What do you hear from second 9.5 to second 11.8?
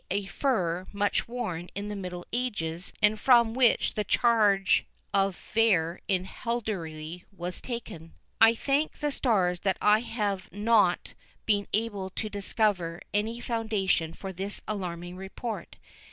that I have not been